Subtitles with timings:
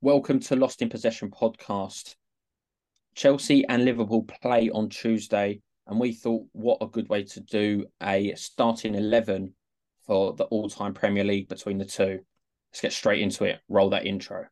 [0.00, 2.14] Welcome to Lost in Possession podcast.
[3.16, 7.84] Chelsea and Liverpool play on Tuesday, and we thought what a good way to do
[8.00, 9.54] a starting 11
[10.06, 12.20] for the all time Premier League between the two.
[12.70, 13.58] Let's get straight into it.
[13.68, 14.46] Roll that intro.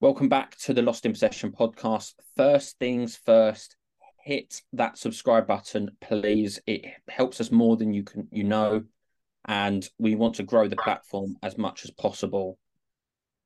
[0.00, 2.14] Welcome back to the Lost in Possession podcast.
[2.34, 3.76] First things first,
[4.22, 6.60] hit that subscribe button, please.
[6.66, 8.84] It helps us more than you can you know,
[9.46, 12.58] and we want to grow the platform as much as possible.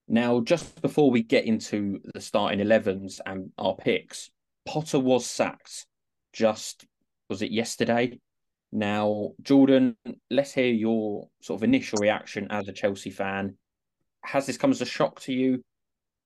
[0.09, 4.31] Now, just before we get into the starting 11s and our picks,
[4.65, 5.87] Potter was sacked
[6.33, 6.87] just
[7.29, 8.19] was it yesterday?
[8.71, 9.97] Now, Jordan,
[10.31, 13.57] let's hear your sort of initial reaction as a Chelsea fan.
[14.23, 15.65] Has this come as a shock to you?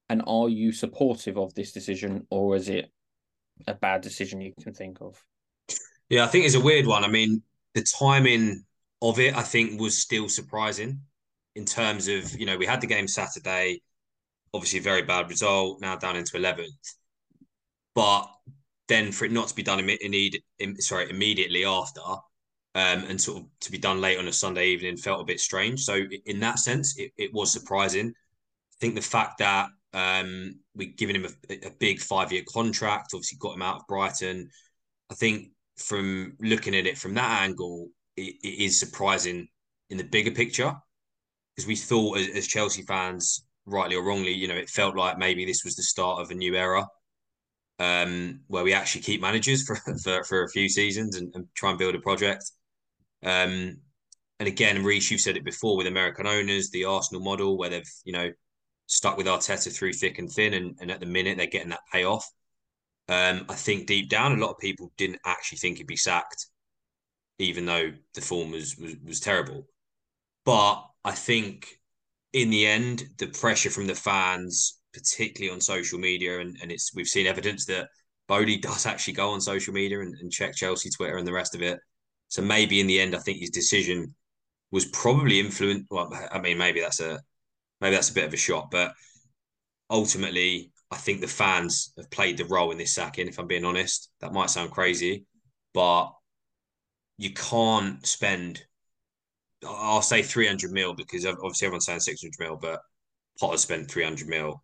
[0.08, 2.90] And are you supportive of this decision, or is it
[3.66, 5.22] a bad decision you can think of?
[6.08, 7.04] Yeah, I think it's a weird one.
[7.04, 7.42] I mean,
[7.74, 8.64] the timing
[9.00, 11.00] of it, I think, was still surprising
[11.54, 13.82] in terms of, you know, we had the game Saturday,
[14.52, 16.94] obviously very bad result, now down into 11th.
[17.94, 18.28] But
[18.88, 22.00] then for it not to be done in, sorry, immediately after,
[22.74, 25.40] um, and sort of to be done late on a Sunday evening felt a bit
[25.40, 25.82] strange.
[25.82, 28.08] So in that sense, it, it was surprising.
[28.08, 33.10] I think the fact that um, we've given him a, a big five year contract,
[33.14, 34.48] obviously got him out of Brighton.
[35.10, 39.46] I think from looking at it from that angle, it, it is surprising
[39.90, 40.74] in the bigger picture
[41.54, 45.18] because we thought as, as, Chelsea fans, rightly or wrongly, you know, it felt like
[45.18, 46.86] maybe this was the start of a new era
[47.78, 51.70] um, where we actually keep managers for, for, for a few seasons and, and try
[51.70, 52.50] and build a project.
[53.22, 53.76] Um,
[54.38, 57.92] and again, Reece, you've said it before with American owners, the Arsenal model, where they've,
[58.04, 58.30] you know,
[58.90, 61.86] stuck with Arteta through thick and thin, and, and at the minute they're getting that
[61.92, 62.28] payoff.
[63.08, 66.46] Um, I think deep down, a lot of people didn't actually think he'd be sacked,
[67.38, 69.66] even though the form was was, was terrible.
[70.44, 71.78] But I think
[72.32, 76.92] in the end, the pressure from the fans, particularly on social media, and, and it's
[76.94, 77.88] we've seen evidence that
[78.26, 81.54] Bodie does actually go on social media and, and check Chelsea Twitter and the rest
[81.54, 81.78] of it.
[82.28, 84.14] So maybe in the end, I think his decision
[84.72, 85.86] was probably influenced.
[85.90, 87.20] Well, I mean, maybe that's a
[87.80, 88.92] maybe that's a bit of a shot, but
[89.88, 93.28] ultimately, I think the fans have played the role in this sacking.
[93.28, 95.24] If I'm being honest, that might sound crazy,
[95.72, 96.10] but
[97.18, 98.62] you can't spend.
[99.66, 102.80] I'll say 300 mil because obviously everyone's saying 600 mil, but
[103.38, 104.62] Potter spent 300 mil,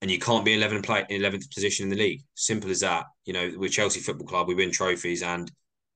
[0.00, 2.22] and you can't be 11 play 11th position in the league.
[2.34, 3.06] Simple as that.
[3.24, 4.48] You know, we're Chelsea Football Club.
[4.48, 5.50] We win trophies, and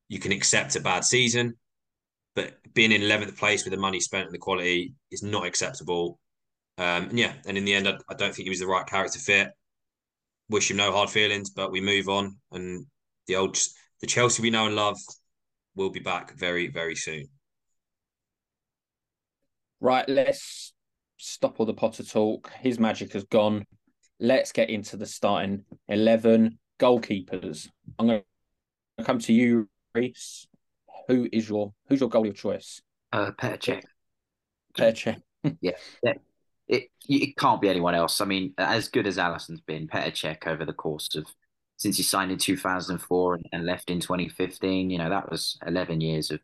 [0.08, 1.54] you can accept a bad season,
[2.34, 6.18] but being in 11th place with the money spent and the quality is not acceptable.
[6.78, 8.86] Um, and yeah, and in the end, I, I don't think he was the right
[8.86, 9.50] character fit.
[10.48, 12.36] Wish him no hard feelings, but we move on.
[12.52, 12.86] And
[13.26, 13.58] the old,
[14.00, 14.96] the Chelsea we know and love
[15.74, 17.26] will be back very, very soon.
[19.80, 20.72] Right, let's
[21.18, 22.50] stop all the Potter talk.
[22.60, 23.64] His magic has gone.
[24.20, 27.68] Let's get into the starting 11 goalkeepers.
[27.98, 28.22] I'm going
[28.98, 30.46] to come to you, Reese.
[31.08, 32.82] Who is your who's your goalie of choice?
[33.12, 33.82] Uh, Petr Cech.
[34.76, 35.56] Petr Cech.
[35.60, 35.72] yeah,
[36.02, 36.14] yeah,
[36.68, 38.20] it it can't be anyone else.
[38.20, 41.26] I mean, as good as Alisson's been, Petr Cech over the course of
[41.78, 46.00] since he signed in 2004 and, and left in 2015, you know, that was 11
[46.00, 46.40] years of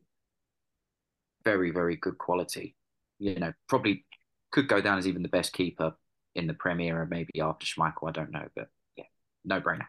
[1.44, 2.76] very, very good quality.
[3.18, 4.06] You know, probably
[4.52, 5.94] could go down as even the best keeper
[6.36, 9.04] in the Premier and maybe after Schmeichel, I don't know, but yeah,
[9.44, 9.86] no brainer.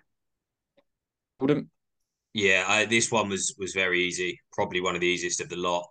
[1.39, 1.67] Wouldn't.
[2.33, 4.39] Yeah, I, this one was was very easy.
[4.51, 5.87] Probably one of the easiest of the lot.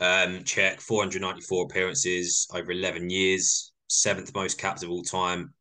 [0.00, 5.52] Um, Cech 494 appearances over 11 years seventh most caps of all time,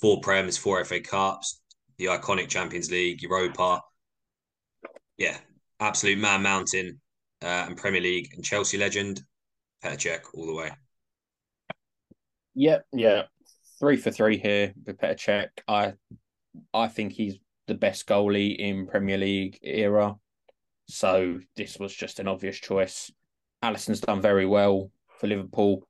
[0.00, 1.60] four Prem's, four FA Cups,
[1.98, 3.80] the iconic Champions League, Europa.
[5.18, 5.36] Yeah,
[5.80, 7.00] absolute man mountain
[7.42, 9.22] uh, and Premier League and Chelsea legend,
[9.84, 10.70] Petr Cech all the way.
[12.54, 13.22] Yep, yeah,
[13.78, 15.48] three for three here with Petr Cech.
[15.68, 15.94] I,
[16.72, 20.16] I think he's the best goalie in Premier League era.
[20.88, 23.10] So this was just an obvious choice.
[23.62, 25.86] Alisson's done very well for Liverpool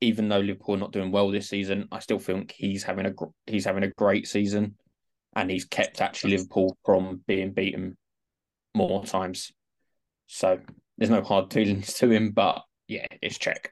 [0.00, 3.12] even though Liverpool are not doing well this season, I still think he's having a
[3.46, 4.76] he's having a great season,
[5.36, 7.96] and he's kept actually Liverpool from being beaten
[8.74, 9.52] more times.
[10.26, 10.58] So
[10.96, 13.66] there's no hard feelings to him, but yeah, it's Cech.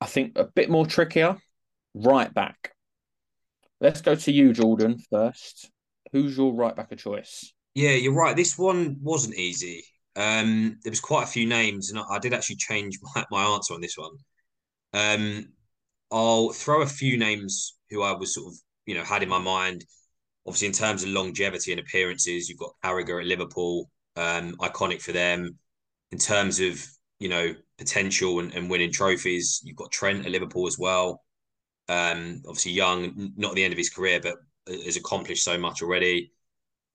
[0.00, 1.36] I think a bit more trickier,
[1.94, 2.72] right back.
[3.80, 5.70] Let's go to you, Jordan, first.
[6.12, 7.52] Who's your right back of choice?
[7.74, 8.36] Yeah, you're right.
[8.36, 9.82] This one wasn't easy.
[10.14, 13.74] Um, there was quite a few names, and I, did actually change my, my answer
[13.74, 14.12] on this one.
[14.92, 15.48] Um,
[16.10, 19.38] I'll throw a few names who I was sort of, you know, had in my
[19.38, 19.84] mind.
[20.46, 25.12] Obviously, in terms of longevity and appearances, you've got Carragher at Liverpool, um, iconic for
[25.12, 25.58] them.
[26.10, 26.84] In terms of
[27.18, 31.22] you know potential and, and winning trophies, you've got Trent at Liverpool as well.
[31.88, 34.36] Um, obviously young, not at the end of his career, but
[34.66, 36.32] has accomplished so much already.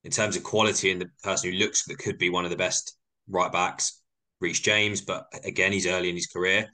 [0.03, 2.57] In terms of quality and the person who looks that could be one of the
[2.57, 2.97] best
[3.27, 4.01] right backs,
[4.39, 6.67] Reece James, but again, he's early in his career.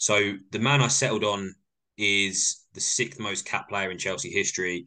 [0.00, 1.54] So the man I settled on
[1.98, 4.86] is the sixth most cap player in Chelsea history.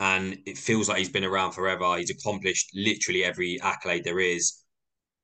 [0.00, 1.96] And it feels like he's been around forever.
[1.96, 4.64] He's accomplished literally every accolade there is.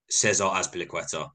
[0.08, 1.28] Cesar Azpilicueta.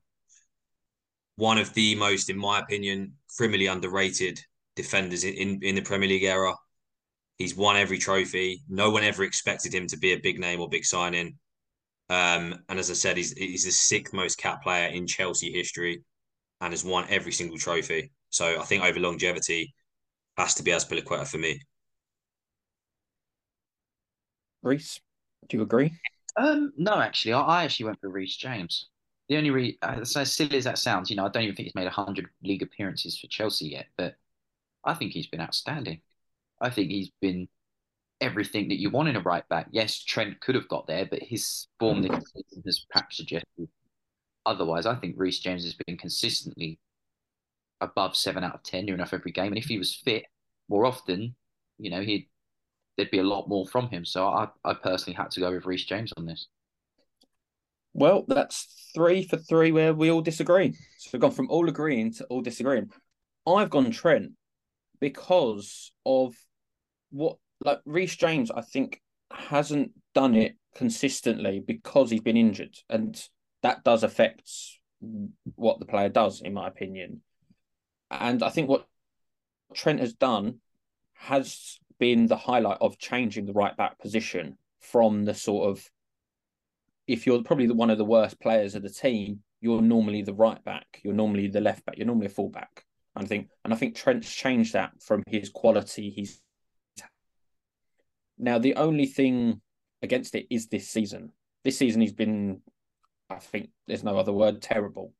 [1.35, 4.39] One of the most, in my opinion, criminally underrated
[4.77, 6.53] defenders in, in the Premier League era.
[7.38, 8.63] He's won every trophy.
[8.69, 11.38] No one ever expected him to be a big name or big signing.
[12.09, 16.03] Um, and as I said, he's he's the sixth most cap player in Chelsea history,
[16.62, 18.12] and has won every single trophy.
[18.30, 19.74] So I think over longevity,
[20.38, 21.60] has to be Azpilicueta for me.
[24.63, 25.00] Reese,
[25.50, 25.92] do you agree?
[26.38, 28.88] Um, no, actually, I, I actually went for Reece James.
[29.28, 31.66] The only re uh, as silly as that sounds, you know, I don't even think
[31.66, 34.16] he's made hundred league appearances for Chelsea yet, but
[34.84, 36.02] I think he's been outstanding.
[36.60, 37.48] I think he's been
[38.19, 39.68] everything that you want in a right back.
[39.72, 43.68] Yes, Trent could have got there, but his form this season has perhaps suggested
[44.45, 44.85] otherwise.
[44.85, 46.79] I think Reece James has been consistently
[47.79, 50.25] above seven out of ten near enough every game, and if he was fit
[50.69, 51.35] more often,
[51.77, 52.27] you know, he'd
[52.97, 54.05] there'd be a lot more from him.
[54.05, 56.47] So I, I personally had to go with Reece James on this.
[57.93, 60.73] Well, that's three for three where we all disagree.
[60.99, 62.89] So we've gone from all agreeing to all disagreeing.
[63.47, 64.31] I've gone Trent
[64.99, 66.35] because of
[67.09, 69.01] what like Reece James, I think,
[69.31, 73.21] hasn't done it consistently because he's been injured, and
[73.62, 74.50] that does affect
[75.56, 77.22] what the player does, in my opinion.
[78.10, 78.88] And I think what
[79.74, 80.60] Trent has done
[81.13, 85.90] has been the highlight of changing the right back position from the sort of
[87.08, 90.34] if you're probably the, one of the worst players of the team, you're normally the
[90.34, 92.86] right back, you're normally the left back, you're normally a full back.
[93.16, 96.10] I think, and I think Trent's changed that from his quality.
[96.10, 96.42] He's
[98.38, 99.62] now the only thing
[100.02, 101.34] against it is this season.
[101.63, 102.62] This season he's been,
[103.31, 105.13] I think, there's no other word, terrible.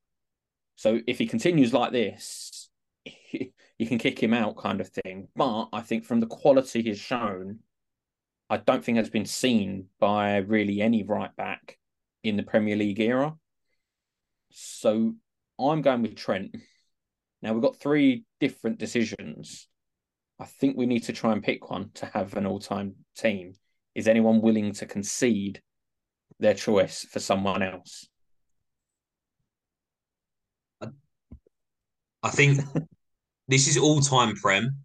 [0.76, 2.68] So if he continues like this,
[3.32, 5.28] you can kick him out, kind of thing.
[5.34, 7.60] But I think from the quality he's shown,
[8.48, 11.78] I don't think has been seen by really any right back
[12.22, 13.34] in the Premier League era.
[14.50, 15.14] So
[15.58, 16.56] I'm going with Trent.
[17.40, 19.68] Now we've got three different decisions.
[20.38, 23.54] I think we need to try and pick one to have an all-time team.
[23.94, 25.62] Is anyone willing to concede
[26.42, 28.06] their choice for someone else?
[32.22, 32.60] I think
[33.48, 34.84] this is all-time Prem.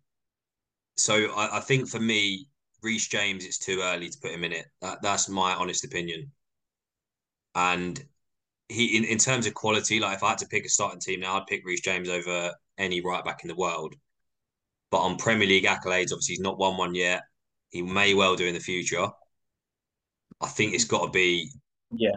[0.95, 2.47] So I, I, think for me,
[2.81, 4.65] Reece James, it's too early to put him in it.
[4.81, 6.31] That, that's my honest opinion.
[7.53, 8.03] And
[8.69, 11.19] he in, in terms of quality, like if I had to pick a starting team
[11.19, 13.93] now, I'd pick Reece James over any right back in the world.
[14.89, 17.23] But on Premier League accolades, obviously he's not won one yet.
[17.69, 19.07] He may well do in the future.
[20.41, 21.49] I think it's got to be.
[21.91, 22.11] Yeah.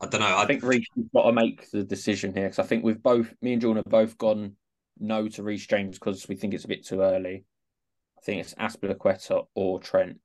[0.00, 0.26] I don't know.
[0.26, 3.02] I, I think Reece has got to make the decision here because I think we've
[3.02, 4.56] both, me and Jordan have both gone
[4.98, 7.44] no to Reece James because we think it's a bit too early.
[8.18, 10.18] I think it's Azpilicueta or Trent.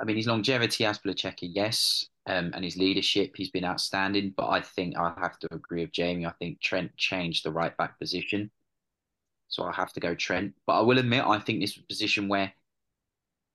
[0.00, 4.34] I mean, his longevity, Azpilicueta, yes, um, and his leadership, he's been outstanding.
[4.36, 6.26] But I think I have to agree with Jamie.
[6.26, 8.50] I think Trent changed the right back position,
[9.48, 10.54] so I have to go Trent.
[10.66, 12.52] But I will admit, I think this is a position where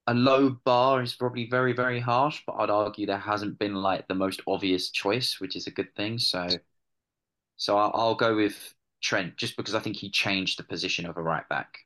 [0.10, 2.42] a low bar is probably very, very harsh.
[2.46, 5.94] But I'd argue there hasn't been like the most obvious choice, which is a good
[5.96, 6.18] thing.
[6.18, 6.48] So,
[7.58, 11.18] so I'll, I'll go with Trent just because I think he changed the position of
[11.18, 11.80] a right back.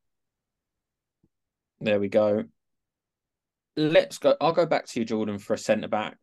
[1.80, 2.46] There we go
[3.76, 4.36] let's go.
[4.40, 6.18] I'll go back to you, Jordan, for a centre back.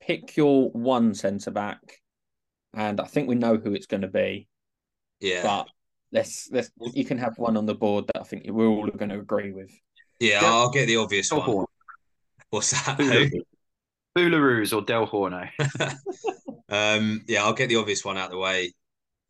[0.00, 2.00] Pick your one centre back,
[2.74, 4.48] and I think we know who it's going to be.
[5.20, 5.68] Yeah, but
[6.10, 9.10] let's let's you can have one on the board that I think we're all going
[9.10, 9.70] to agree with.
[10.22, 11.48] Yeah, Del- I'll get the obvious Del one.
[11.48, 11.66] Horn.
[12.50, 13.00] What's that?
[13.00, 13.30] Who?
[14.16, 15.48] Boulahrouz or Del Horno.
[16.68, 18.72] um, yeah, I'll get the obvious one out of the way.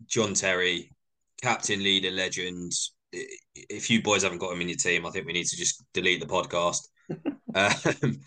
[0.07, 0.93] John Terry,
[1.41, 2.73] captain, leader, legend.
[3.55, 5.83] If you boys haven't got him in your team, I think we need to just
[5.93, 6.79] delete the podcast
[7.55, 8.21] um,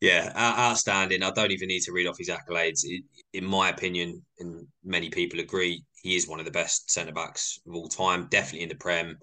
[0.00, 1.22] yeah, outstanding.
[1.22, 2.84] I don't even need to read off his accolades.
[3.32, 7.60] In my opinion, and many people agree, he is one of the best centre backs
[7.66, 8.26] of all time.
[8.30, 9.18] Definitely in the Prem.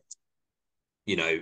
[1.06, 1.40] You know,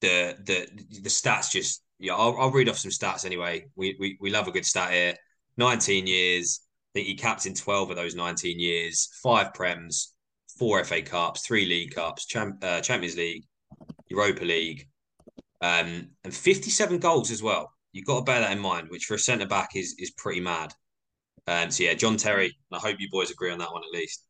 [0.00, 0.68] the the
[1.02, 2.14] the stats just yeah.
[2.14, 3.66] I'll, I'll read off some stats anyway.
[3.76, 5.14] We, we we love a good stat here.
[5.56, 6.60] Nineteen years.
[6.62, 9.08] I think he captained twelve of those nineteen years.
[9.22, 10.08] Five Prems,
[10.58, 13.44] four FA Cups, three League Cups, Champ, uh, Champions League,
[14.08, 14.88] Europa League,
[15.60, 17.72] Um, and 57 goals as well.
[17.92, 20.40] You've got to bear that in mind, which for a centre back is is pretty
[20.40, 20.72] mad.
[21.46, 22.56] Um, so yeah, John Terry.
[22.72, 24.24] I hope you boys agree on that one at least.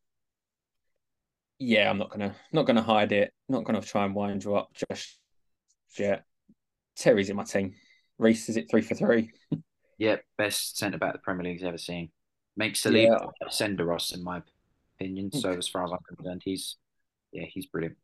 [1.59, 3.33] Yeah, I'm not gonna not gonna hide it.
[3.47, 5.17] Not gonna try and wind you up just
[5.99, 6.25] yet.
[6.95, 7.73] Terry's in my team.
[8.17, 9.31] Reese is it three for three?
[9.97, 12.09] Yeah, best centre back the Premier League's ever seen.
[12.57, 13.47] Makes Saliba Yeah.
[13.49, 14.41] Senderos in my
[14.99, 15.31] opinion.
[15.31, 15.59] So hmm.
[15.59, 16.77] as far as I'm concerned, he's
[17.31, 17.97] yeah, he's brilliant.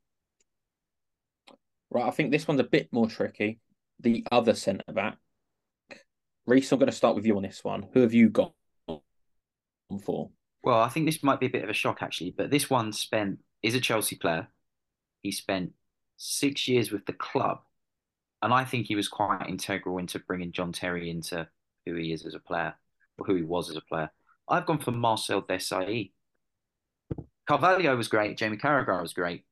[1.89, 3.59] Right, I think this one's a bit more tricky.
[3.99, 5.17] The other centre back.
[6.45, 7.87] Reese, I'm going to start with you on this one.
[7.93, 8.53] Who have you got
[10.03, 10.29] for?
[10.63, 12.93] Well, I think this might be a bit of a shock actually, but this one
[12.93, 14.47] spent is a Chelsea player.
[15.23, 15.71] He spent
[16.17, 17.61] six years with the club,
[18.41, 21.47] and I think he was quite integral into bringing John Terry into
[21.85, 22.75] who he is as a player,
[23.17, 24.11] or who he was as a player.
[24.47, 26.11] I've gone for Marcel Desailly.
[27.47, 28.37] Carvalho was great.
[28.37, 29.45] Jamie Carragher was great,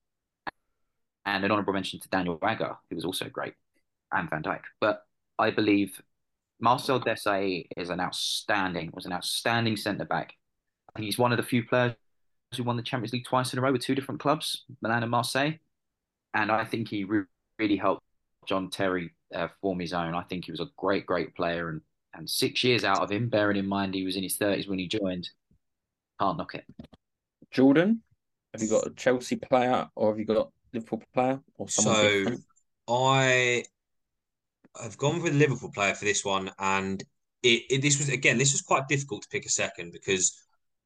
[1.25, 3.53] and an honourable mention to Daniel Agger, who was also great,
[4.11, 4.61] and Van Dijk.
[4.79, 5.05] But
[5.39, 6.01] I believe
[6.59, 10.33] Marcel Desailly is an outstanding was an outstanding centre back.
[10.89, 11.95] I think he's one of the few players
[12.55, 15.11] who won the Champions League twice in a row with two different clubs, Milan and
[15.11, 15.59] Marseille.
[16.33, 17.23] And I think he re-
[17.59, 18.04] really helped
[18.47, 20.15] John Terry uh, form his own.
[20.15, 21.69] I think he was a great, great player.
[21.69, 21.81] And,
[22.13, 24.79] and six years out of him, bearing in mind he was in his 30s when
[24.79, 25.29] he joined,
[26.19, 26.65] can't knock it.
[27.51, 28.01] Jordan,
[28.53, 31.95] have you got a Chelsea player or have you got a Liverpool player or someone
[31.95, 32.43] So different?
[32.87, 33.63] I
[34.81, 37.03] have gone with a Liverpool player for this one, and
[37.43, 40.37] it, it this was again this was quite difficult to pick a second because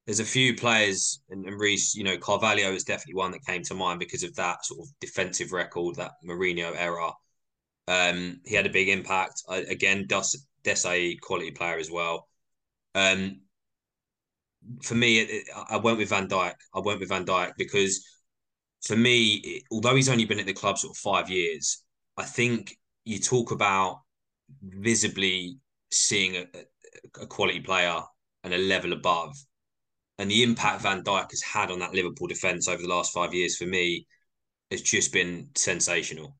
[0.05, 3.61] there's a few players and, and Reese, you know, Carvalho is definitely one that came
[3.63, 7.11] to mind because of that sort of defensive record, that Mourinho era.
[7.89, 9.41] Um, he had a big impact.
[9.49, 12.27] I, again, Des, Desailly quality player as well.
[12.93, 13.41] Um,
[14.83, 16.53] for me, it, I went with Van Dijk.
[16.75, 18.05] I went with Van Dijk because
[18.85, 21.83] for me, it, although he's only been at the club sort of five years,
[22.15, 24.01] I think you talk about
[24.61, 25.57] visibly
[25.91, 26.45] seeing a,
[27.19, 28.01] a quality player
[28.43, 29.35] and a level above,
[30.19, 33.33] and the impact Van Dijk has had on that Liverpool defense over the last five
[33.33, 34.05] years for me
[34.69, 36.38] has just been sensational.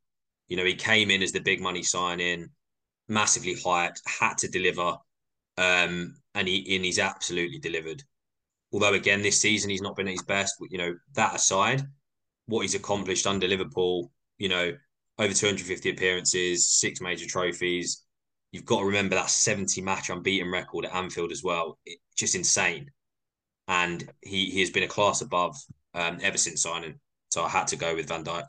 [0.50, 2.50] You know, he came in as the big money signing,
[3.08, 4.98] massively hyped, had to deliver,
[5.58, 8.04] um, and he and he's absolutely delivered.
[8.74, 10.56] Although again, this season he's not been at his best.
[10.70, 11.84] You know, that aside,
[12.48, 14.74] what he's accomplished under Liverpool, you know,
[15.20, 18.04] over 250 appearances, six major trophies.
[18.52, 21.78] You've got to remember that 70 match unbeaten record at Anfield as well.
[21.86, 22.90] It, just insane.
[23.68, 25.56] And he, he has been a class above
[25.94, 27.00] um, ever since signing.
[27.30, 28.46] So I had to go with Van Dijk.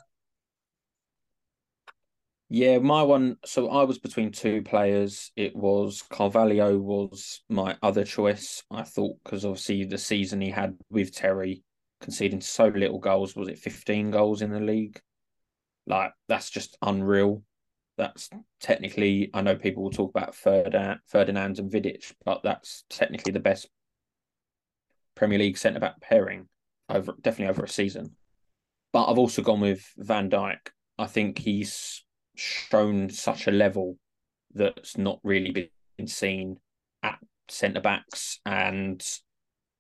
[2.53, 3.37] Yeah, my one.
[3.45, 5.31] So I was between two players.
[5.37, 8.65] It was Carvalho was my other choice.
[8.73, 11.63] I thought because obviously the season he had with Terry,
[12.01, 15.01] conceding so little goals, was it 15 goals in the league?
[15.87, 17.45] Like that's just unreal.
[17.97, 18.29] That's
[18.61, 23.39] technically, I know people will talk about Ferdinand, Ferdinand and Vidic, but that's technically the
[23.39, 23.69] best
[25.15, 26.49] Premier League centre back pairing
[26.89, 28.17] over definitely over a season.
[28.93, 30.59] But I've also gone with Van Dijk.
[30.99, 32.03] I think he's
[32.37, 33.97] shown such a level
[34.55, 36.59] that's not really been seen
[37.03, 37.19] at
[37.49, 39.05] centre backs and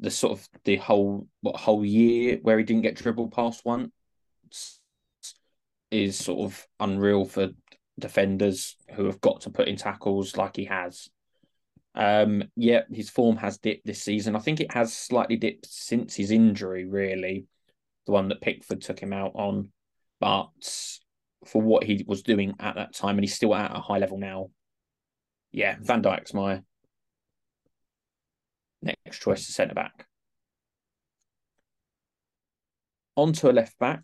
[0.01, 3.91] the sort of the whole what whole year where he didn't get dribbled past once
[5.91, 7.49] is sort of unreal for
[7.99, 11.09] defenders who have got to put in tackles like he has.
[11.95, 14.37] Um, yeah, his form has dipped this season.
[14.37, 17.47] I think it has slightly dipped since his injury, really,
[18.07, 19.71] the one that Pickford took him out on.
[20.21, 20.99] But
[21.47, 24.19] for what he was doing at that time, and he's still at a high level
[24.19, 24.51] now.
[25.53, 26.63] Yeah, Van Dijk's my
[28.83, 30.07] next choice to centre back.
[33.17, 34.03] On to a left back.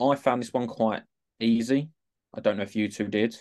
[0.00, 1.02] I found this one quite
[1.40, 1.90] easy.
[2.34, 3.36] I don't know if you two did,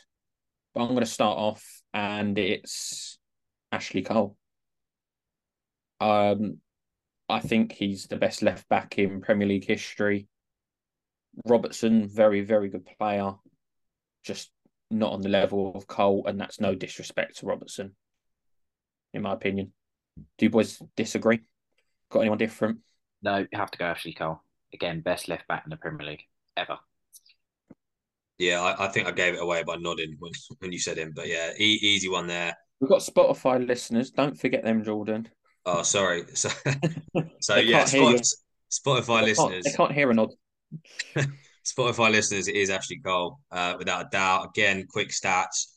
[0.73, 3.17] but I'm going to start off, and it's
[3.71, 4.37] Ashley Cole.
[5.99, 6.57] Um,
[7.29, 10.27] I think he's the best left back in Premier League history.
[11.45, 13.33] Robertson, very, very good player,
[14.23, 14.51] just
[14.89, 17.95] not on the level of Cole, and that's no disrespect to Robertson,
[19.13, 19.73] in my opinion.
[20.37, 21.39] Do you boys disagree?
[22.09, 22.79] Got anyone different?
[23.21, 24.41] No, you have to go Ashley Cole.
[24.73, 26.23] Again, best left back in the Premier League
[26.57, 26.77] ever.
[28.37, 31.13] Yeah, I, I think I gave it away by nodding when, when you said him.
[31.15, 32.55] But yeah, e- easy one there.
[32.79, 34.09] We've got Spotify listeners.
[34.11, 35.29] Don't forget them, Jordan.
[35.65, 36.25] Oh, sorry.
[36.33, 36.49] So,
[37.39, 38.19] so yeah, can't hear you.
[38.69, 39.63] Spot, Spotify They can't, listeners.
[39.65, 40.31] they can't hear a nod.
[41.65, 44.49] Spotify listeners, it is Ashley Cole, uh, without a doubt.
[44.49, 45.67] Again, quick stats.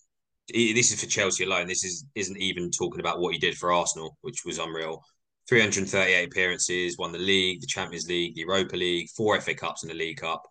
[0.48, 1.66] This is for Chelsea alone.
[1.66, 5.02] This is isn't even talking about what he did for Arsenal, which was unreal.
[5.48, 9.90] 338 appearances, won the league, the Champions League, the Europa League, four FA Cups and
[9.90, 10.42] the League Cup.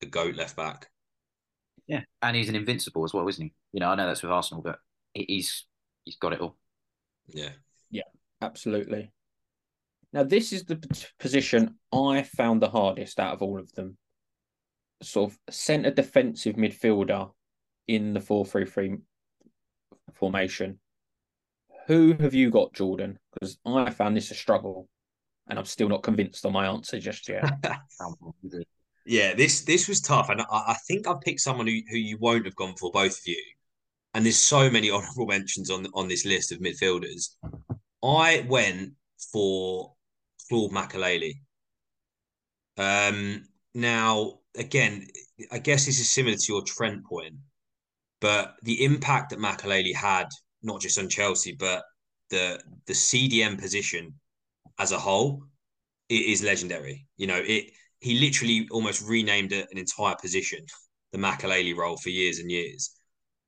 [0.00, 0.88] The GOAT left back.
[1.86, 3.52] Yeah, and he's an invincible as well, isn't he?
[3.72, 4.78] You know, I know that's with Arsenal, but
[5.14, 5.64] he's
[6.04, 6.56] he's got it all.
[7.28, 7.50] Yeah.
[7.90, 8.02] Yeah.
[8.42, 9.10] Absolutely.
[10.12, 13.96] Now, this is the p- position I found the hardest out of all of them.
[15.02, 17.30] Sort of centre defensive midfielder
[17.86, 18.96] in the 4 3 3
[20.14, 20.78] formation.
[21.86, 23.18] Who have you got, Jordan?
[23.32, 24.88] Because I found this a struggle
[25.48, 27.44] and I'm still not convinced on my answer just yet.
[29.08, 32.18] Yeah, this this was tough, and I, I think I've picked someone who, who you
[32.18, 33.40] won't have gone for, both of you.
[34.14, 37.36] And there's so many honourable mentions on on this list of midfielders.
[38.02, 38.94] I went
[39.32, 39.92] for
[40.48, 41.34] Claude Makélélé.
[42.76, 45.06] Um, now again,
[45.50, 47.34] I guess this is similar to your Trent point,
[48.20, 50.28] but the impact that Makélélé had,
[50.62, 51.84] not just on Chelsea, but
[52.30, 54.14] the the CDM position
[54.78, 55.42] as a whole,
[56.08, 57.06] it is legendary.
[57.16, 60.64] You know, it he literally almost renamed it an entire position,
[61.12, 62.90] the Makélélé role for years and years.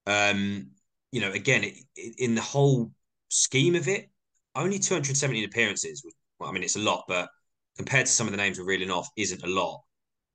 [0.07, 0.71] Um,
[1.12, 2.90] you know, again, it, it, in the whole
[3.28, 4.11] scheme of it,
[4.55, 6.02] only 217 appearances.
[6.38, 7.28] Well, I mean, it's a lot, but
[7.76, 9.83] compared to some of the names we're reeling off, isn't a lot.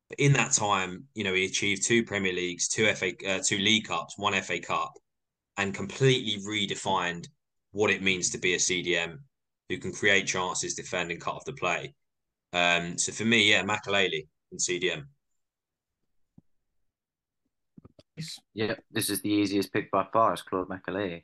[0.10, 3.58] But in that time, you know, he achieved two Premier Leagues, two FA, uh, two
[3.58, 4.94] League Cups, one FA Cup,
[5.58, 7.28] and completely redefined
[7.72, 9.18] what it means to be a CDM
[9.70, 11.94] who can create chances, defend, and cut off the play.
[12.52, 15.06] Um, so for me, yeah, Makélélé and CDM.
[18.54, 20.34] Yeah, this is the easiest pick by far.
[20.34, 21.24] It's Claude Makélélé.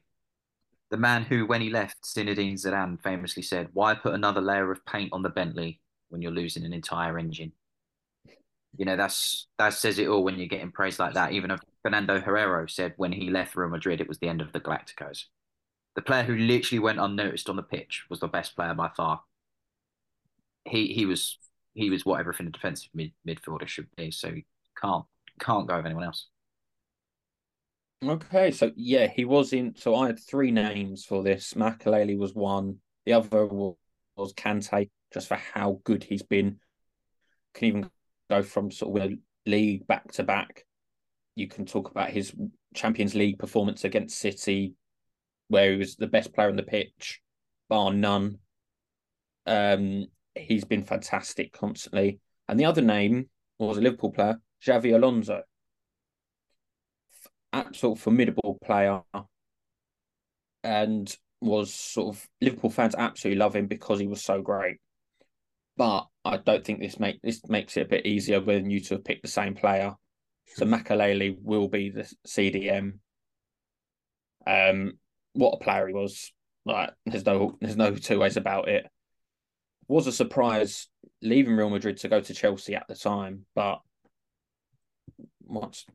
[0.91, 4.85] The man who, when he left, Zinedine Zidane famously said, Why put another layer of
[4.85, 5.79] paint on the Bentley
[6.09, 7.51] when you're losing an entire engine?
[8.77, 11.31] You know, that's that says it all when you're getting praise like that.
[11.31, 14.59] Even Fernando Hierro said when he left Real Madrid, it was the end of the
[14.59, 15.25] Galacticos.
[15.95, 19.21] The player who literally went unnoticed on the pitch was the best player by far.
[20.65, 21.37] He he was
[21.73, 24.11] he was what everything a defensive mid, midfielder should be.
[24.11, 24.43] So you
[24.81, 25.05] can't
[25.39, 26.27] can't go with anyone else.
[28.01, 29.75] Okay, so yeah, he was in.
[29.75, 31.53] So I had three names for this.
[31.53, 32.77] Makélélé was one.
[33.05, 36.59] The other was, Kante, just for how good he's been.
[37.53, 37.89] Can even
[38.29, 39.17] go from sort of a
[39.49, 40.65] league back to back.
[41.35, 42.33] You can talk about his
[42.73, 44.75] Champions League performance against City,
[45.49, 47.19] where he was the best player on the pitch,
[47.67, 48.37] bar none.
[49.45, 52.19] Um, he's been fantastic constantly.
[52.47, 55.41] And the other name was a Liverpool player, Xabi Alonso
[57.53, 59.01] absolute formidable player
[60.63, 64.77] and was sort of Liverpool fans absolutely love him because he was so great.
[65.77, 68.95] But I don't think this make this makes it a bit easier when you to
[68.95, 69.93] have picked the same player.
[70.55, 72.99] So Makélélé will be the CDM.
[74.45, 74.93] Um,
[75.33, 76.33] what a player he was!
[76.65, 78.85] Like, there's no there's no two ways about it.
[79.87, 80.87] Was a surprise
[81.21, 83.79] leaving Real Madrid to go to Chelsea at the time, but
[85.45, 85.85] once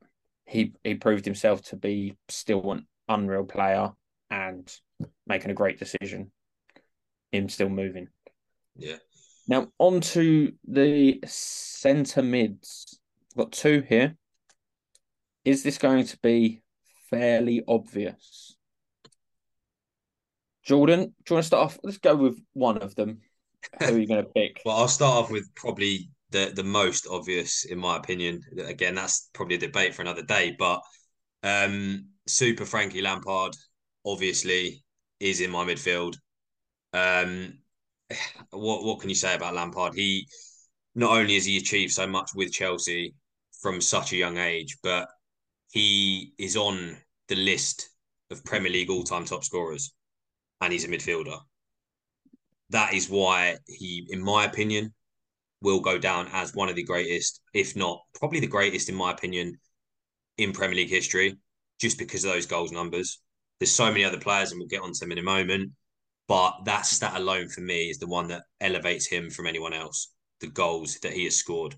[0.46, 3.92] he he proved himself to be still an unreal player
[4.30, 4.72] and
[5.26, 6.30] making a great decision.
[7.32, 8.08] Him still moving.
[8.76, 8.96] Yeah.
[9.48, 12.98] Now on to the centre mids.
[13.36, 14.16] Got two here.
[15.44, 16.62] Is this going to be
[17.10, 18.56] fairly obvious?
[20.64, 21.78] Jordan, do you want to start off?
[21.82, 23.20] Let's go with one of them.
[23.80, 24.62] Who are you going to pick?
[24.64, 28.42] Well, I'll start off with probably the the most obvious, in my opinion.
[28.66, 30.54] Again, that's probably a debate for another day.
[30.58, 30.80] But
[31.42, 33.54] um, Super Frankie Lampard,
[34.04, 34.84] obviously,
[35.20, 36.16] is in my midfield.
[36.92, 37.60] Um,
[38.50, 39.94] what what can you say about Lampard?
[39.94, 40.26] He
[40.96, 43.14] not only has he achieved so much with Chelsea
[43.62, 45.08] from such a young age, but
[45.70, 46.96] he is on
[47.28, 47.90] the list
[48.30, 49.94] of Premier League all time top scorers,
[50.60, 51.38] and he's a midfielder.
[52.70, 54.92] That is why he, in my opinion,
[55.64, 59.10] will go down as one of the greatest, if not probably the greatest, in my
[59.10, 59.58] opinion,
[60.36, 61.36] in Premier League history,
[61.80, 63.18] just because of those goals numbers.
[63.58, 65.72] There's so many other players, and we'll get onto them in a moment.
[66.28, 70.12] But that stat alone for me is the one that elevates him from anyone else.
[70.40, 71.74] The goals that he has scored.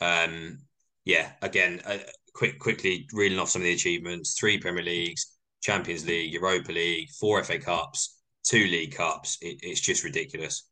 [0.00, 0.58] Um,
[1.04, 1.98] yeah, again, uh,
[2.34, 7.08] quick, quickly reeling off some of the achievements: three Premier Leagues, Champions League, Europa League,
[7.18, 9.38] four FA Cups, two League Cups.
[9.40, 10.68] It, it's just ridiculous.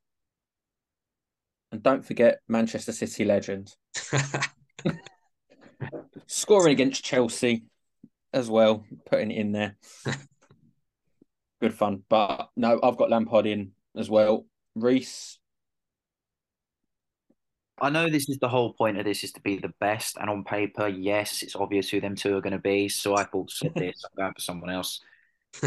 [1.72, 3.74] And don't forget Manchester City legend.
[6.26, 7.64] Scoring against Chelsea
[8.34, 9.76] as well, putting it in there.
[11.62, 12.02] Good fun.
[12.10, 14.44] But no, I've got Lampard in as well.
[14.74, 15.38] Reese.
[17.80, 20.28] I know this is the whole point of this is to be the best, and
[20.28, 22.90] on paper, yes, it's obvious who them two are going to be.
[22.90, 25.00] So I thought said this, I'm going for someone else.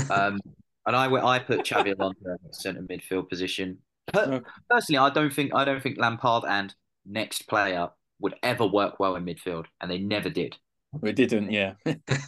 [0.09, 0.39] Um,
[0.87, 3.77] and I I put Xabi Alonso in the centre midfield position.
[4.13, 6.73] Per- personally, I don't think I don't think Lampard and
[7.05, 7.89] next player
[8.19, 10.57] would ever work well in midfield, and they never did.
[11.01, 11.73] We didn't, yeah.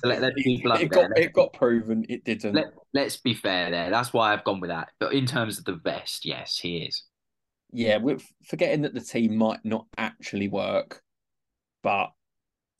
[0.03, 2.53] Let, us be blunt it got it got proven it didn't.
[2.53, 3.89] Let, let's be fair there.
[3.89, 4.89] That's why I've gone with that.
[4.99, 7.03] But in terms of the best, yes, he is.
[7.71, 11.01] yeah, we're forgetting that the team might not actually work,
[11.81, 12.11] but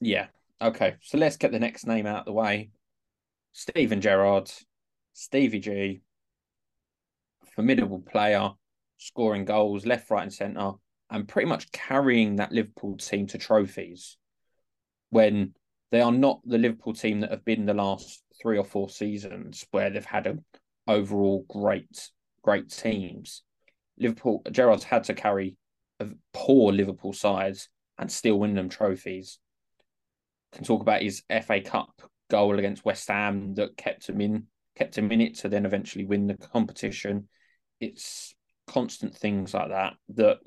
[0.02, 0.28] yeah,
[0.62, 0.96] okay.
[1.02, 2.70] So let's get the next name out of the way.
[3.54, 4.52] Steven Gerrard,
[5.14, 6.02] Stevie G,
[7.56, 8.52] formidable player,
[8.98, 10.72] scoring goals left, right, and centre,
[11.10, 14.18] and pretty much carrying that Liverpool team to trophies
[15.10, 15.54] when
[15.92, 19.66] they are not the Liverpool team that have been the last three or four seasons
[19.72, 20.38] where they've had a
[20.88, 22.10] overall great,
[22.42, 23.44] great teams.
[23.98, 25.56] Liverpool Gerrard's had to carry
[26.00, 29.40] a poor Liverpool sides and still win them trophies.
[30.52, 34.98] Can talk about his FA Cup goal against West Ham that kept him in, kept
[34.98, 37.28] him in it to then eventually win the competition.
[37.80, 38.36] It's
[38.68, 40.40] constant things like that that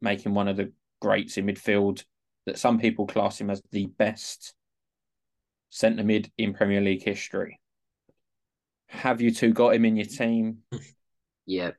[0.00, 2.04] make him one of the greats in midfield.
[2.46, 4.54] That some people class him as the best
[5.70, 7.60] centre mid in Premier League history.
[8.88, 10.58] Have you two got him in your team?
[11.44, 11.72] Yeah.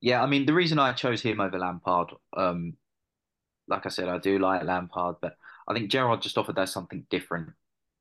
[0.00, 2.74] Yeah, I mean the reason I chose him over Lampard, um,
[3.68, 5.36] like I said, I do like Lampard, but
[5.68, 7.50] I think Gerrard just offered us something different.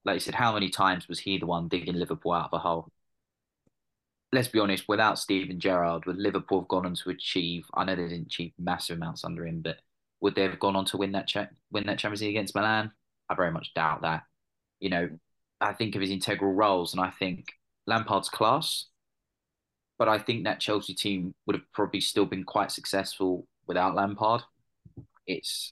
[0.03, 2.59] Like you said, how many times was he the one digging Liverpool out of a
[2.59, 2.91] hole?
[4.35, 7.65] Let's be honest, without Steven Gerrard, would Liverpool have gone on to achieve?
[7.73, 9.77] I know they didn't achieve massive amounts under him, but
[10.19, 12.91] would they have gone on to win that cha- win that Champions League against Milan?
[13.29, 14.23] I very much doubt that.
[14.81, 15.09] You know,
[15.61, 17.45] I think of his integral roles, and I think
[17.87, 18.87] Lampard's class,
[19.97, 24.41] but I think that Chelsea team would have probably still been quite successful without Lampard.
[25.25, 25.71] It's,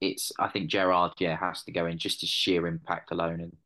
[0.00, 0.32] it's.
[0.40, 3.56] I think Gerrard, yeah, has to go in just his sheer impact alone, and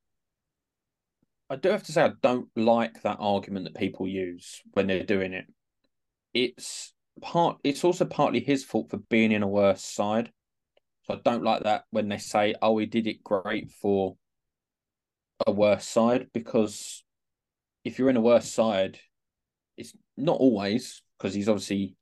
[1.50, 5.04] I do have to say I don't like that argument that people use when they're
[5.04, 5.46] doing it.
[6.33, 10.33] It's part it's also partly his fault for being in a worse side.
[11.02, 14.16] So I don't like that when they say, "Oh, he did it great for
[15.46, 17.04] a worse side," because
[17.85, 18.98] if you're in a worse side,
[19.76, 21.94] it's not always because he's obviously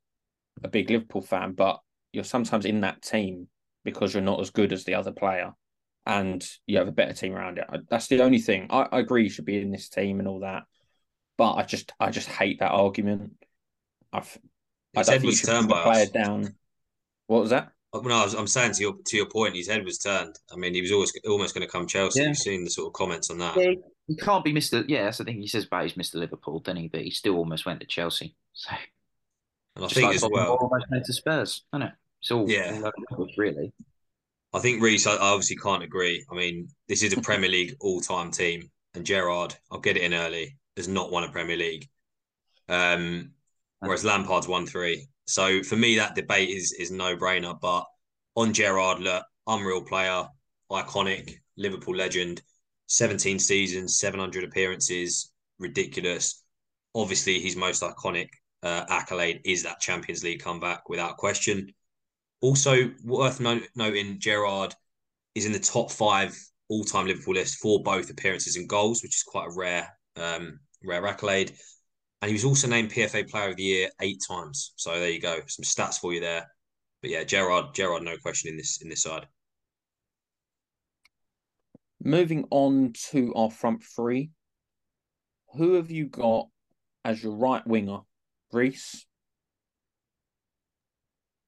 [0.63, 1.81] a big Liverpool fan, but
[2.13, 3.49] you're sometimes in that team
[3.83, 5.53] because you're not as good as the other player
[6.05, 7.67] and you have a better team around it.
[7.89, 8.67] That's the only thing.
[8.69, 10.63] I, I agree you should be in this team and all that,
[11.37, 13.33] but I just I just hate that argument.
[14.11, 14.37] I've
[14.95, 16.09] I His don't head was turned put the by us.
[16.09, 16.55] down.
[17.27, 17.71] What was that?
[17.95, 20.35] Oh, no, I was, I'm saying to your to your point, his head was turned.
[20.51, 22.21] I mean, he was always almost going to come Chelsea.
[22.21, 22.29] Yeah.
[22.29, 23.55] You've seen the sort of comments on that.
[23.55, 23.73] yeah,
[24.07, 24.83] he can't be Mister.
[24.87, 26.87] Yeah, that's the thing he says about he's Mister Liverpool, doesn't he?
[26.87, 28.35] But he still almost went to Chelsea.
[28.53, 28.71] So
[29.75, 31.93] And I just think like as well, almost went to Spurs, isn't it?
[32.21, 32.81] It's all Yeah.
[32.83, 33.73] all over really.
[34.53, 36.23] I think Reese, I obviously can't agree.
[36.31, 40.13] I mean, this is a Premier League all-time team, and Gerrard, I'll get it in
[40.13, 41.87] early, has not won a Premier League.
[42.69, 43.31] Um,
[43.79, 45.07] whereas Lampard's won three.
[45.25, 47.59] So for me, that debate is is no brainer.
[47.59, 47.85] But
[48.35, 50.25] on Gerrard, look, unreal player,
[50.71, 52.41] iconic Liverpool legend,
[52.87, 56.43] 17 seasons, 700 appearances, ridiculous.
[56.95, 58.27] Obviously, his most iconic
[58.61, 61.73] uh, accolade is that Champions League comeback, without question.
[62.43, 64.75] Also, worth note, noting, Gerrard
[65.33, 69.23] is in the top five all-time Liverpool list for both appearances and goals, which is
[69.23, 71.53] quite a rare, um, rare accolade.
[72.21, 74.73] And he was also named PFA Player of the Year eight times.
[74.75, 76.45] So there you go, some stats for you there.
[77.01, 79.25] But yeah, Gerrard, Gerrard, no question in this in this side.
[82.03, 84.31] Moving on to our front three.
[85.55, 86.49] Who have you got
[87.05, 87.99] as your right winger?
[88.51, 89.05] Reese?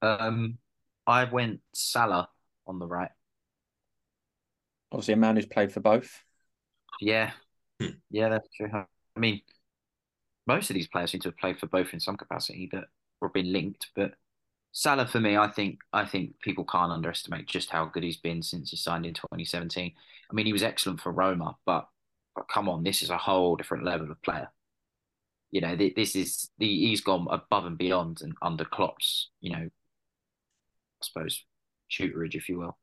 [0.01, 0.57] Um,
[1.07, 2.29] I went Salah
[2.67, 3.11] on the right.
[4.91, 6.23] Obviously a man who's played for both.
[7.01, 7.31] Yeah,
[7.79, 7.99] Hmm.
[8.09, 8.69] yeah, that's true.
[8.73, 9.41] I mean,
[10.47, 12.85] most of these players seem to have played for both in some capacity, but
[13.21, 13.87] or been linked.
[13.95, 14.13] But
[14.71, 18.43] Salah, for me, I think I think people can't underestimate just how good he's been
[18.43, 19.93] since he signed in 2017.
[20.29, 21.87] I mean, he was excellent for Roma, but,
[22.35, 24.49] but come on, this is a whole different level of player.
[25.51, 29.57] You know, this is the he's gone above and beyond and under Klopp's, you know,
[29.63, 29.69] I
[31.01, 31.43] suppose
[31.91, 32.77] shooterage, if you will.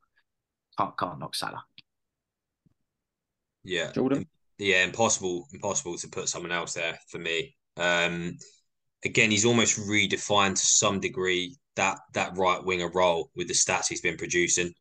[0.79, 1.64] Can't can't knock Salah.
[3.64, 4.27] Yeah, Jordan?
[4.59, 7.57] yeah, impossible, impossible to put someone else there for me.
[7.77, 8.38] Um,
[9.05, 13.88] again, he's almost redefined to some degree that that right winger role with the stats
[13.88, 14.72] he's been producing.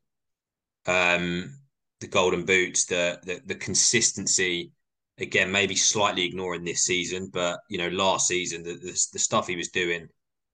[0.86, 1.58] Um,
[2.00, 4.72] the golden boots, the the, the consistency.
[5.18, 9.46] Again, maybe slightly ignoring this season, but you know, last season the, the the stuff
[9.46, 10.08] he was doing,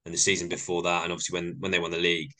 [0.05, 2.33] and the season before that, and obviously when when they won the league,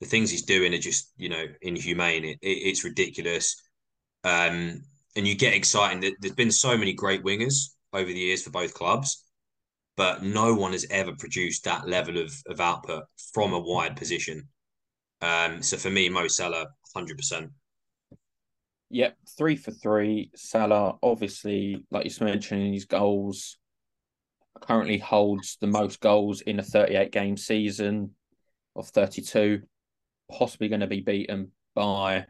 [0.00, 2.24] the things he's doing are just you know inhumane.
[2.24, 3.60] It, it, it's ridiculous.
[4.24, 4.82] Um,
[5.16, 6.14] and you get excited.
[6.20, 9.24] There's been so many great wingers over the years for both clubs,
[9.96, 14.48] but no one has ever produced that level of, of output from a wide position.
[15.20, 17.50] Um, so for me, Mo Salah, hundred percent.
[18.90, 20.30] Yep, three for three.
[20.34, 23.58] Salah, obviously, like you mentioned, his goals
[24.60, 28.14] currently holds the most goals in a 38 game season
[28.74, 29.62] of 32.
[30.30, 32.26] Possibly going to be beaten by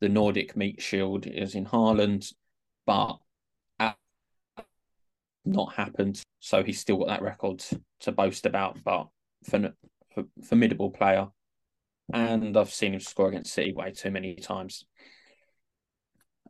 [0.00, 2.32] the Nordic Meat Shield is in Haaland,
[2.86, 3.18] but
[5.44, 6.22] not happened.
[6.40, 7.64] So he's still got that record
[8.00, 8.82] to boast about.
[8.82, 9.08] But
[9.44, 9.72] for,
[10.14, 11.28] for formidable player,
[12.12, 14.84] and I've seen him score against City way too many times.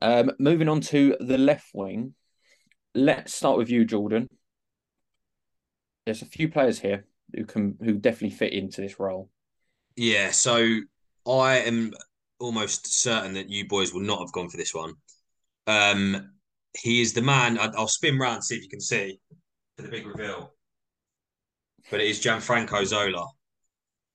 [0.00, 2.14] Um, moving on to the left wing,
[2.94, 4.28] let's start with you, Jordan.
[6.04, 9.30] There's a few players here who can who definitely fit into this role.
[9.94, 10.80] Yeah, so
[11.26, 11.92] I am
[12.40, 14.94] almost certain that you boys will not have gone for this one.
[15.66, 16.32] Um,
[16.76, 17.58] he is the man.
[17.58, 19.18] I, will spin round see if you can see
[19.76, 20.52] for the big reveal.
[21.90, 23.26] But it is Gianfranco Zola.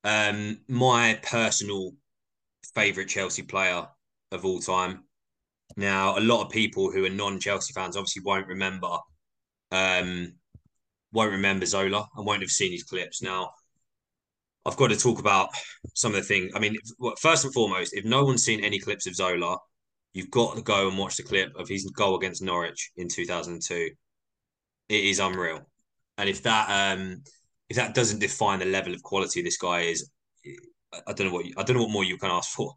[0.04, 1.92] Um, my personal
[2.74, 3.86] favourite Chelsea player
[4.32, 5.04] of all time.
[5.76, 8.96] Now, a lot of people who are non-Chelsea fans obviously won't remember,
[9.70, 10.34] um,
[11.12, 13.22] won't remember Zola and won't have seen his clips.
[13.22, 13.50] Now,
[14.68, 15.48] I've got to talk about
[15.94, 16.52] some of the things.
[16.54, 16.76] I mean,
[17.18, 19.56] first and foremost, if no one's seen any clips of Zola,
[20.12, 23.90] you've got to go and watch the clip of his goal against Norwich in 2002.
[24.88, 25.60] It is unreal.
[26.18, 27.22] And if that um
[27.68, 30.10] if that doesn't define the level of quality this guy is,
[31.06, 32.74] I don't know what you, I don't know what more you can ask for.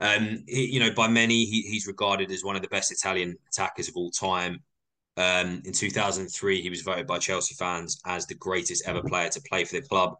[0.00, 3.36] Um, he, you know, by many, he, he's regarded as one of the best Italian
[3.48, 4.58] attackers of all time.
[5.16, 9.40] Um, in 2003, he was voted by Chelsea fans as the greatest ever player to
[9.48, 10.14] play for the club.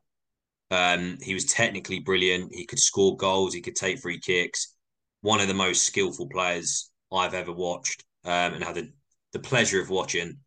[0.71, 2.55] Um, he was technically brilliant.
[2.55, 3.55] He could score goals.
[3.55, 4.75] He could take free kicks.
[5.21, 8.93] One of the most skillful players I've ever watched um, and had the,
[9.33, 10.39] the pleasure of watching.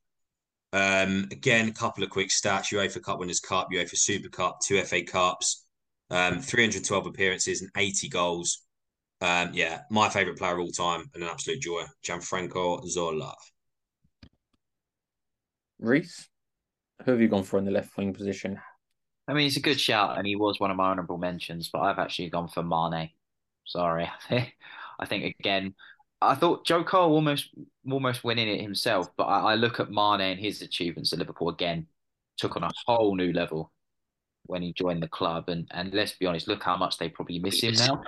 [0.73, 4.81] Um, again, a couple of quick stats: UEFA Cup Winners' Cup, UEFA Super Cup, two
[4.83, 5.65] FA Cups,
[6.09, 8.63] um, 312 appearances and 80 goals.
[9.21, 13.33] Um, yeah, my favourite player of all time and an absolute joy, Gianfranco Zola.
[15.79, 16.27] Reese,
[17.03, 18.59] who have you gone for in the left wing position?
[19.27, 21.79] I mean, it's a good shout, and he was one of my honourable mentions, but
[21.79, 23.09] I've actually gone for Mane.
[23.65, 25.75] Sorry, I think again,
[26.21, 27.49] I thought Joe Cole almost
[27.89, 31.49] almost winning it himself, but I, I look at Mane and his achievements at Liverpool
[31.49, 31.87] again,
[32.37, 33.71] took on a whole new level
[34.45, 37.39] when he joined the club, and and let's be honest, look how much they probably
[37.39, 38.01] miss him now.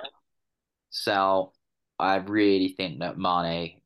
[0.88, 1.52] So
[1.98, 3.80] I really think that Mane,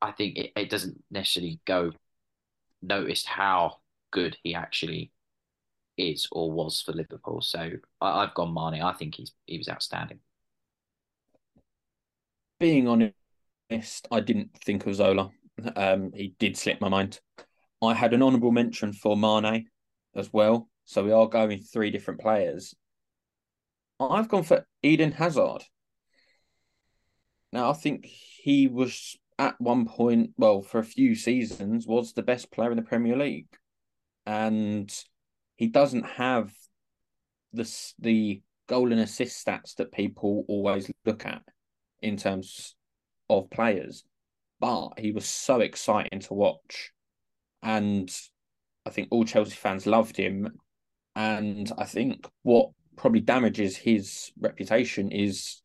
[0.00, 1.92] I think it, it doesn't necessarily go
[2.80, 3.78] noticed how
[4.10, 5.12] good he actually
[5.96, 7.40] is or was for Liverpool.
[7.40, 8.82] So I, have gone Mane.
[8.82, 10.20] I think he's he was outstanding.
[12.58, 15.30] Being honest, I didn't think of Zola.
[15.76, 17.20] Um, he did slip my mind.
[17.82, 19.66] I had an honourable mention for Mane
[20.14, 20.68] as well.
[20.84, 22.74] So we are going three different players.
[23.98, 25.64] I've gone for Eden Hazard.
[27.52, 32.22] Now, I think he was at one point, well, for a few seasons, was the
[32.22, 33.48] best player in the Premier League.
[34.24, 34.92] And
[35.62, 36.52] he doesn't have
[37.52, 41.40] the, the goal and assist stats that people always look at
[42.00, 42.74] in terms
[43.30, 44.02] of players.
[44.58, 46.90] But he was so exciting to watch.
[47.62, 48.12] And
[48.84, 50.50] I think all Chelsea fans loved him.
[51.14, 55.62] And I think what probably damages his reputation is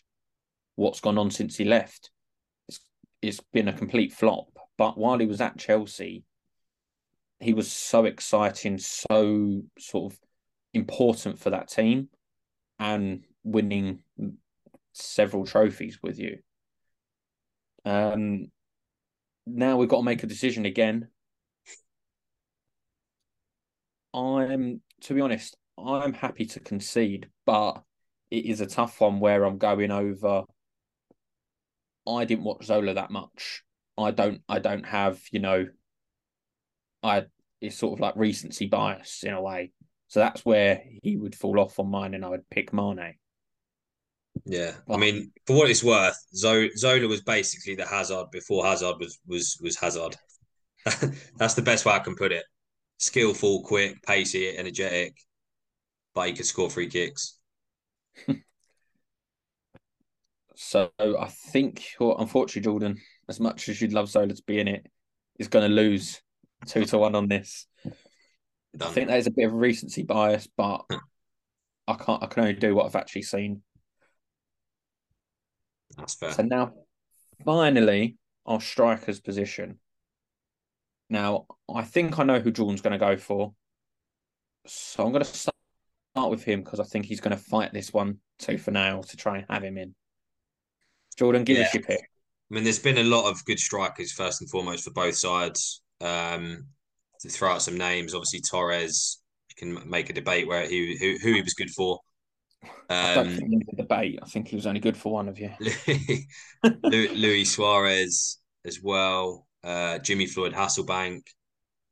[0.75, 2.11] what's gone on since he left.
[2.69, 2.81] It's,
[3.23, 4.49] it's been a complete flop.
[4.77, 6.23] But while he was at Chelsea,
[7.39, 10.19] he was so exciting, so sort of
[10.73, 12.09] important for that team
[12.79, 13.99] and winning
[14.93, 16.39] several trophies with you.
[17.85, 18.51] Um,
[19.45, 21.07] now we've got to make a decision again.
[24.13, 27.83] I'm, to be honest, I'm happy to concede, but
[28.31, 30.43] it is a tough one where I'm going over
[32.07, 33.63] I didn't watch Zola that much.
[33.97, 35.67] I don't I don't have, you know,
[37.07, 37.25] I
[37.61, 39.71] it's sort of like recency bias in a way.
[40.07, 43.15] So that's where he would fall off on mine and I would pick Mane.
[44.45, 44.73] Yeah.
[44.89, 49.57] I mean, for what it's worth, Zola was basically the Hazard before Hazard was was
[49.61, 50.15] was Hazard.
[51.37, 52.45] that's the best way I can put it.
[52.99, 55.15] Skillful, quick, pacey, energetic,
[56.13, 57.37] but he could score free kicks.
[60.59, 62.97] So I think, unfortunately, Jordan,
[63.29, 64.87] as much as you'd love Zola to be in it,
[65.37, 66.19] is going to lose
[66.65, 67.67] two to one on this.
[68.75, 68.89] Done.
[68.89, 70.85] I think there's a bit of recency bias, but
[71.87, 72.21] I can't.
[72.21, 73.61] I can only do what I've actually seen.
[75.97, 76.31] That's fair.
[76.31, 76.73] So now,
[77.45, 79.79] finally, our strikers position.
[81.09, 83.53] Now, I think I know who Jordan's going to go for.
[84.65, 85.55] So I'm going to start
[86.29, 89.17] with him because I think he's going to fight this one tooth for nail to
[89.17, 89.95] try and have him in.
[91.17, 91.63] Jordan, give yeah.
[91.63, 92.01] us your pick.
[92.51, 95.81] I mean, there's been a lot of good strikers first and foremost for both sides.
[96.01, 96.67] Um,
[97.21, 99.19] to throw out some names, obviously Torres.
[99.49, 101.99] You can make a debate where he who, who he was good for.
[103.03, 104.19] I don't Um, think a debate.
[104.21, 105.51] I think he was only good for one of you.
[106.83, 111.21] Lu- Luis Suarez as well, uh, Jimmy Floyd Hasselbaink.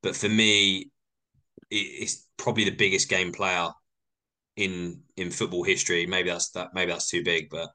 [0.04, 0.92] But for me,
[1.72, 3.70] it, it's probably the biggest game player
[4.58, 6.06] in in football history.
[6.06, 6.70] Maybe that's that.
[6.74, 7.70] Maybe that's too big, but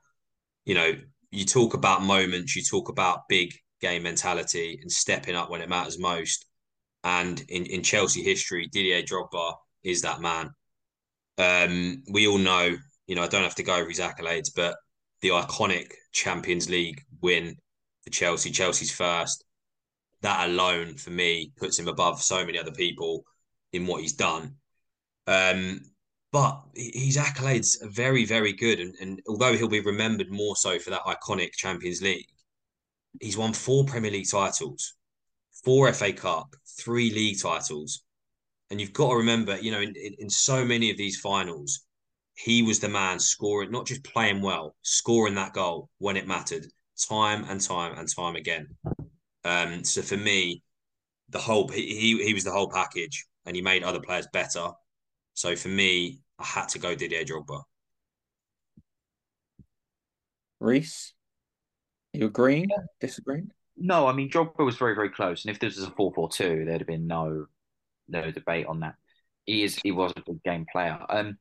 [0.66, 0.92] you know,
[1.30, 5.68] you talk about moments, you talk about big game mentality and stepping up when it
[5.68, 6.46] matters most.
[7.04, 10.50] And in, in Chelsea history, Didier Drogba is that man.
[11.38, 14.76] Um, we all know, you know, I don't have to go over his accolades, but
[15.22, 17.56] the iconic Champions League win
[18.04, 19.44] for Chelsea, Chelsea's first,
[20.22, 23.24] that alone for me puts him above so many other people
[23.72, 24.54] in what he's done.
[25.26, 25.80] Um,
[26.32, 28.80] but his accolades are very, very good.
[28.80, 32.26] And, and although he'll be remembered more so for that iconic Champions League,
[33.20, 34.94] he's won four Premier League titles,
[35.64, 38.02] four FA Cup, three league titles.
[38.70, 41.80] And you've got to remember, you know, in, in, in so many of these finals,
[42.34, 46.66] he was the man scoring, not just playing well, scoring that goal when it mattered,
[47.08, 48.68] time and time and time again.
[49.44, 50.62] Um, so for me,
[51.28, 54.68] the whole he he was the whole package, and he made other players better.
[55.34, 57.62] So for me, I had to go Didier Drogba.
[60.58, 61.14] Reese,
[62.12, 62.68] you agreeing?
[63.00, 63.50] Disagreeing?
[63.76, 65.44] No, I mean Drogba was very, very close.
[65.44, 67.46] And if this was a 4-4-2, there'd have been no
[68.08, 68.96] no debate on that.
[69.46, 70.98] He is he was a good game player.
[71.08, 71.38] Um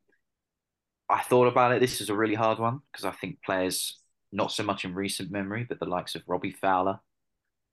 [1.10, 1.80] I thought about it.
[1.80, 4.00] This is a really hard one because I think players,
[4.32, 7.00] not so much in recent memory, but the likes of Robbie Fowler,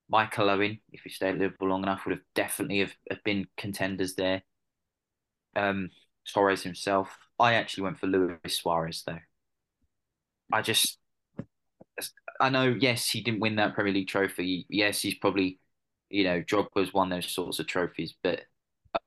[0.09, 3.47] Michael Owen, if he stayed at Liverpool long enough, would have definitely have, have been
[3.59, 4.43] contenders there.
[5.55, 5.91] Um,
[6.33, 7.17] Torres himself.
[7.39, 9.19] I actually went for Luis Suarez though.
[10.51, 10.99] I just,
[12.41, 14.67] I know, yes, he didn't win that Premier League trophy.
[14.69, 15.59] Yes, he's probably,
[16.11, 18.43] you know, Drogba's won those sorts of trophies, but
[18.95, 18.99] uh,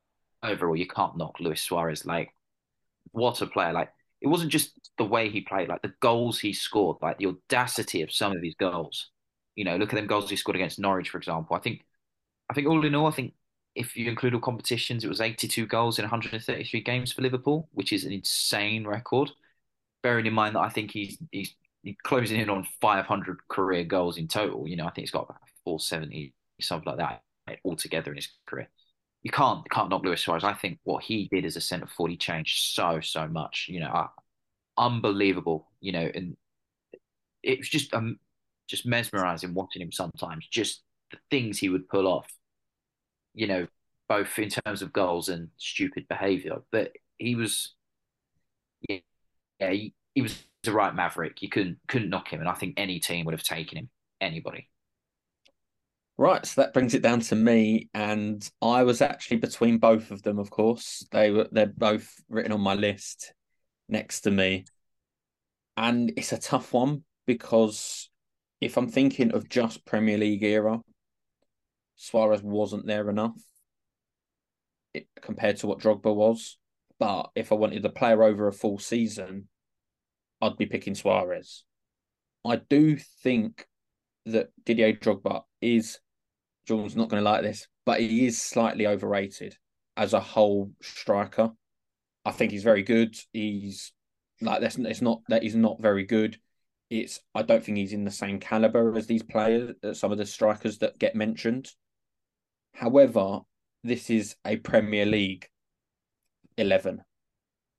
[0.44, 2.06] overall, you can't knock Luis Suarez.
[2.06, 2.32] Like,
[3.12, 3.74] what a player!
[3.74, 7.28] Like, it wasn't just the way he played, like the goals he scored, like the
[7.28, 9.10] audacity of some of his goals.
[9.56, 11.56] You know, look at them goals he scored against Norwich, for example.
[11.56, 11.86] I think,
[12.50, 13.34] I think all in all, I think
[13.76, 17.94] if you include all competitions, it was 82 goals in 133 games for Liverpool, which
[17.94, 19.32] is an insane record.
[20.04, 24.18] Bearing in mind that I think he's he's, he's closing in on 500 career goals
[24.18, 24.68] in total.
[24.68, 28.70] You know, I think he's got about 470 something like that altogether in his career.
[29.24, 30.44] You can't can't knock Luis Suarez.
[30.44, 33.68] I think what he did as a centre forward, he changed so so much.
[33.70, 34.08] You know, uh,
[34.78, 35.68] unbelievable.
[35.82, 36.38] You know, and
[37.44, 38.20] it was just um
[38.68, 40.48] just mesmerizing watching him sometimes.
[40.48, 42.28] Just the things he would pull off.
[43.34, 43.68] You know,
[44.08, 46.58] both in terms of goals and stupid behaviour.
[46.72, 47.76] But he was,
[48.88, 49.00] yeah,
[49.60, 51.42] yeah he, he was the right maverick.
[51.42, 53.90] You couldn't couldn't knock him, and I think any team would have taken him.
[54.22, 54.70] Anybody.
[56.18, 60.22] Right, so that brings it down to me, and I was actually between both of
[60.22, 60.38] them.
[60.38, 63.34] Of course, they were they're both written on my list
[63.88, 64.66] next to me,
[65.78, 68.10] and it's a tough one because
[68.60, 70.82] if I'm thinking of just Premier League era,
[71.96, 73.36] Suarez wasn't there enough
[75.22, 76.58] compared to what Drogba was.
[77.00, 79.48] But if I wanted the player over a full season,
[80.42, 81.64] I'd be picking Suarez.
[82.46, 83.68] I do think
[84.26, 86.00] that Didier Drogba is
[86.66, 89.58] Jordan's not going to like this, but he is slightly overrated
[89.98, 91.52] as a whole striker.
[92.26, 93.18] I think he's very good.
[93.34, 93.92] He's
[94.42, 96.38] like that's it's not that he's not very good.
[96.90, 100.18] It's I don't think he's in the same caliber as these players, uh, some of
[100.18, 101.70] the strikers that get mentioned.
[102.74, 103.42] However,
[103.84, 105.48] this is a Premier League
[106.58, 107.02] eleven,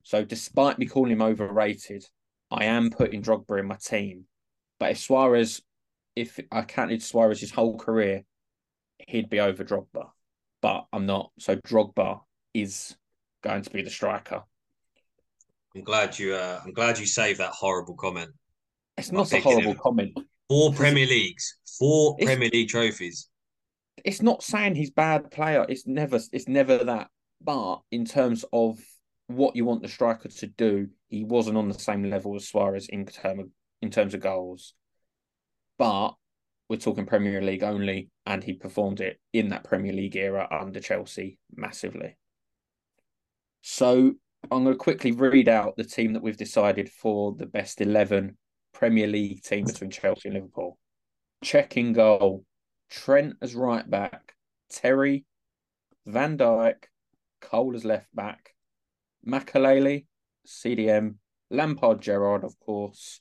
[0.02, 2.04] so despite me calling him overrated,
[2.50, 4.24] I am putting Drogba in my team.
[4.78, 5.62] But if Suarez,
[6.16, 8.24] if I counted Suarez's whole career,
[9.06, 10.10] he'd be over Drogba,
[10.60, 11.30] but I'm not.
[11.38, 12.20] So Drogba
[12.54, 12.96] is
[13.42, 14.42] going to be the striker.
[15.74, 16.34] I'm glad you.
[16.34, 18.30] Uh, I'm glad you saved that horrible comment.
[18.96, 19.78] It's not a horrible him.
[19.78, 20.18] comment.
[20.48, 23.28] Four Premier Leagues, four It's- Premier League trophies.
[24.04, 25.64] It's not saying he's bad player.
[25.68, 26.18] It's never.
[26.32, 27.08] It's never that.
[27.42, 28.80] But in terms of
[29.30, 32.88] what you want the striker to do, he wasn't on the same level as Suarez
[32.88, 33.48] in term of,
[33.82, 34.74] in terms of goals.
[35.78, 36.14] But
[36.68, 40.80] we're talking Premier League only, and he performed it in that Premier League era under
[40.80, 42.16] Chelsea massively.
[43.62, 44.14] So
[44.50, 48.36] I'm going to quickly read out the team that we've decided for the best 11
[48.72, 50.78] Premier League team between Chelsea and Liverpool.
[51.44, 52.44] Cech in goal,
[52.90, 54.34] Trent as right back,
[54.70, 55.24] Terry,
[56.06, 56.84] Van Dijk,
[57.40, 58.49] Cole as left back,
[59.26, 60.06] Makélélé,
[60.46, 61.16] CDM,
[61.50, 63.20] Lampard Gerrard, of course,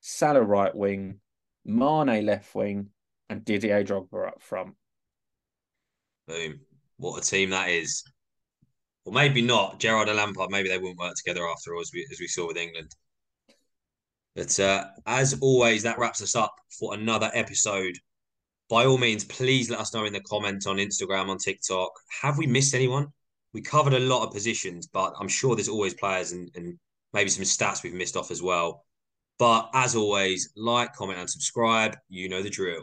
[0.00, 1.20] Salah right wing,
[1.64, 2.88] Mane left wing,
[3.28, 4.74] and Didier Drogba up front.
[6.26, 6.60] Boom.
[6.98, 8.04] What a team that is.
[9.04, 9.80] Or maybe not.
[9.80, 12.46] Gerrard and Lampard, maybe they wouldn't work together after all, as we, as we saw
[12.46, 12.94] with England.
[14.34, 17.94] But uh, as always, that wraps us up for another episode.
[18.70, 21.90] By all means, please let us know in the comments on Instagram, on TikTok.
[22.22, 23.08] Have we missed anyone?
[23.52, 26.78] we covered a lot of positions, but I'm sure there's always players and, and
[27.12, 28.84] maybe some stats we've missed off as well.
[29.38, 31.96] But as always, like, comment, and subscribe.
[32.08, 32.82] You know the drill.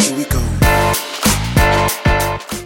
[0.00, 0.51] here we go.